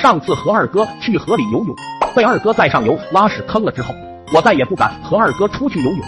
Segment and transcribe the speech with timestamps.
[0.00, 1.76] 上次和二哥去河里游泳，
[2.16, 3.94] 被二哥在上游拉屎坑了之后，
[4.32, 6.06] 我再也不敢和二哥出去游泳了。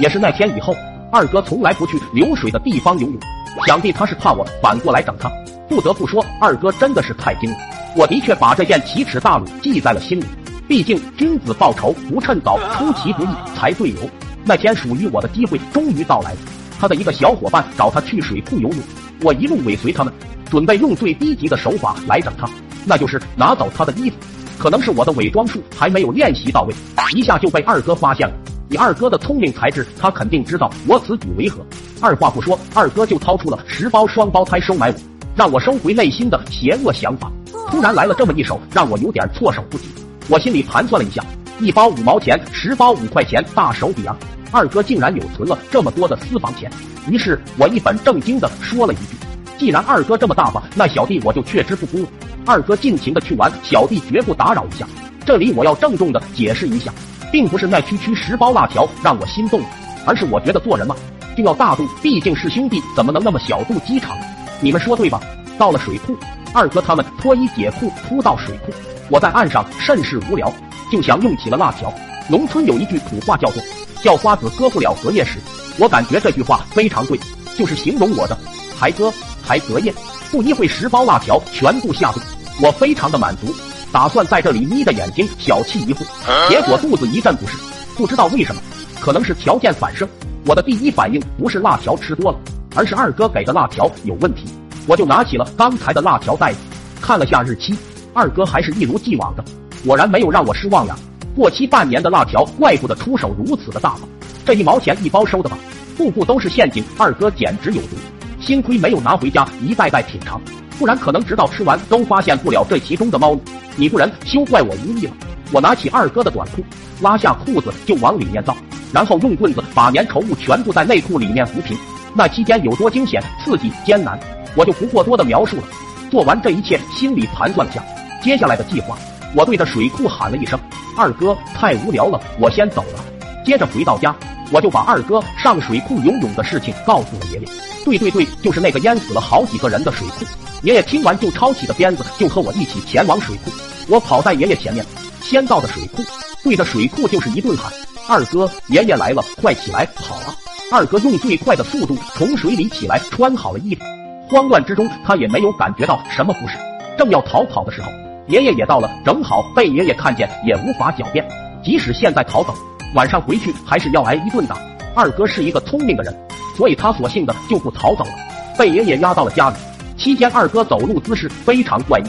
[0.00, 0.74] 也是那天以后，
[1.12, 3.18] 二哥从来不去流水的地方游泳，
[3.66, 5.30] 想必他是怕我反过来整他。
[5.68, 7.56] 不得不说，二哥真的是太精了。
[7.94, 10.24] 我的确把这件奇耻大辱记在了心里。
[10.66, 14.08] 毕竟君子报仇不趁早，出其不意才对哦。
[14.42, 16.34] 那天属于我的机会终于到来。
[16.80, 18.78] 他的一个小伙伴找他去水库游泳，
[19.20, 20.10] 我一路尾随他们，
[20.50, 22.48] 准备用最低级的手法来整他，
[22.84, 24.16] 那就是拿走他的衣服。
[24.58, 26.74] 可能是我的伪装术还没有练习到位，
[27.14, 28.34] 一下就被二哥发现了。
[28.70, 31.64] 以二哥的聪明才智，他肯定知道我此举为何。
[32.00, 34.94] 二话不说，二哥就掏出了十包双胞胎收买我，
[35.36, 37.30] 让我收回内心的邪恶想法。
[37.70, 39.86] 突然来了这么一手，让我有点措手不及。
[40.28, 41.24] 我心里盘算了一下，
[41.60, 44.16] 一包五毛钱，十包五块钱，大手笔啊！
[44.50, 46.70] 二哥竟然有存了这么多的私房钱。
[47.08, 49.16] 于是我一本正经的说了一句
[49.58, 52.08] ：“既然二哥这么大方，那小弟我就却之不恭了。
[52.46, 54.86] 二哥尽情的去玩，小弟绝不打扰一下。”
[55.26, 56.92] 这里我要郑重的解释一下，
[57.32, 59.62] 并不是那区区十包辣条让我心动，
[60.06, 60.94] 而是我觉得做人嘛
[61.34, 64.16] 就要大度，毕竟是兄弟，怎么能那么小肚鸡肠？
[64.60, 65.20] 你们说对吧？
[65.58, 66.14] 到了水库，
[66.52, 68.72] 二哥他们脱衣解裤扑到水库，
[69.08, 70.52] 我在岸上甚是无聊，
[70.92, 71.92] 就想用起了辣条。
[72.28, 73.62] 农村有一句土话叫做
[74.02, 75.38] “叫花子割不了隔夜石”，
[75.80, 77.18] 我感觉这句话非常对，
[77.56, 78.38] 就是形容我的
[78.78, 79.92] 还割还隔夜。
[80.30, 82.20] 不一会，十包辣条全部下肚，
[82.62, 83.52] 我非常的满足，
[83.90, 86.06] 打算在这里眯着眼睛小憩一会，
[86.48, 87.58] 结果肚子一阵不适，
[87.96, 88.62] 不知道为什么，
[89.00, 90.08] 可能是条件反射，
[90.46, 92.38] 我的第一反应不是辣条吃多了，
[92.76, 94.44] 而是二哥给的辣条有问题。
[94.86, 96.58] 我就拿起了刚才的辣条袋子，
[97.00, 97.76] 看了下日期，
[98.12, 99.44] 二哥还是一如既往的，
[99.84, 100.96] 果然没有让我失望呀。
[101.34, 104.08] 过期半年的辣条，怪不得出手如此的大方。
[104.44, 105.58] 这一毛钱一包收的吧，
[105.96, 107.96] 步步都是陷阱，二哥简直有毒。
[108.40, 110.40] 幸亏没有拿回家一袋袋品尝，
[110.78, 113.40] 不然可能直到吃完都发现不了这其中的猫腻。
[113.76, 115.12] 你不仁，休怪我无义了。
[115.52, 116.62] 我拿起二哥的短裤，
[117.00, 118.56] 拉下裤子就往里面倒，
[118.92, 121.76] 然后用棍子把粘稠物全部在内裤里面扶平。
[122.14, 124.18] 那期间有多惊险、刺激、艰难，
[124.54, 125.62] 我就不过多的描述了。
[126.10, 127.82] 做完这一切，心里盘算了下
[128.22, 128.96] 接下来的计划。
[129.34, 130.58] 我对着水库喊了一声
[130.96, 133.04] ：“二哥，太无聊了，我先走了。”
[133.44, 134.14] 接着回到家，
[134.50, 137.48] 我就把二哥上水库游泳的事情告诉了爷爷。
[137.84, 140.24] 对对对，就是那个淹死了好几个人的水库。
[140.62, 143.50] 爷爷听完就抄起的鞭子，就和我一起前往水库。
[143.88, 144.84] 我跑在爷爷前面，
[145.22, 146.02] 先到的水库，
[146.42, 147.70] 对着水库就是一顿喊
[148.08, 150.34] ：“二哥，爷爷来了，快起来跑啊！”
[150.72, 153.84] 二哥用最快的速度从水里起来，穿好了衣服。
[154.30, 156.56] 慌乱之中，他也没有感觉到什么不适。
[156.96, 157.90] 正要逃跑的时候。
[158.26, 161.28] 爷爷也到了，正好被爷爷看见，也无法狡辩。
[161.62, 162.54] 即使现在逃走，
[162.94, 164.56] 晚上回去还是要挨一顿打。
[164.94, 166.16] 二哥是一个聪明的人，
[166.56, 168.10] 所以他索性的就不逃走了，
[168.56, 169.56] 被爷爷押到了家里。
[169.96, 172.04] 期间，二哥走路姿势非常怪异，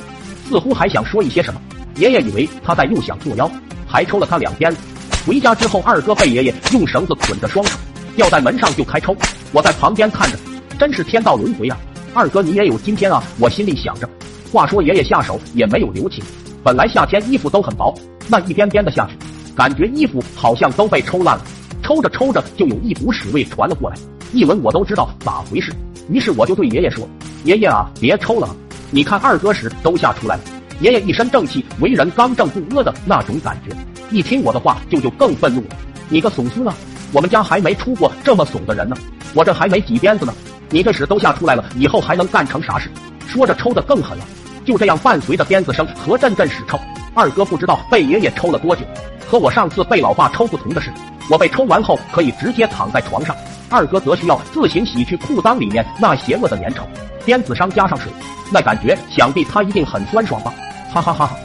[0.47, 1.59] 似乎还想说一些什么。
[1.95, 3.49] 爷爷以为他在又想作妖，
[3.87, 4.77] 还抽了他两鞭子。
[5.25, 7.77] 回家之后，二哥被爷爷用绳子捆着双手，
[8.15, 9.15] 吊在门上就开抽。
[9.51, 10.37] 我在旁边看着，
[10.77, 11.77] 真是天道轮回啊！
[12.13, 13.23] 二哥，你也有今天啊！
[13.39, 14.07] 我心里想着。
[14.51, 16.23] 话说爷爷下手也没有留情，
[16.63, 17.93] 本来夏天衣服都很薄，
[18.27, 19.17] 那一鞭鞭的下去，
[19.55, 21.43] 感觉衣服好像都被抽烂了。
[21.81, 23.95] 抽着抽着，就有一股屎味传了过来，
[24.33, 25.71] 一闻我都知道咋回事。
[26.09, 27.07] 于是我就对爷爷说
[27.45, 28.55] ：“爷爷啊，别抽了，
[28.91, 30.41] 你看二哥屎都吓出来了。”
[30.81, 33.75] 爷爷一身正气，为人刚正不阿的那种感觉，
[34.11, 35.67] 一听我的话就就更愤怒了。
[36.09, 36.73] 你个怂孙啊，
[37.13, 38.97] 我们家还没出过这么怂的人呢，
[39.33, 40.33] 我这还没几鞭子呢，
[40.69, 42.89] 你这屎都吓出来了，以后还能干成啥事？
[43.27, 44.25] 说着抽的更狠了。
[44.65, 46.79] 就这样，伴随着鞭子声和阵阵屎臭，
[47.15, 48.83] 二哥不知道被爷爷抽了多久。
[49.27, 50.91] 和我上次被老爸抽不同的是，
[51.31, 53.35] 我被抽完后可以直接躺在床上，
[53.69, 56.81] 二哥则需要自行洗去裤裆里面那邪恶的粘稠。
[57.25, 58.11] 鞭子上加上水，
[58.51, 60.53] 那感觉想必他一定很酸爽吧？
[60.93, 61.35] 哈哈哈哈。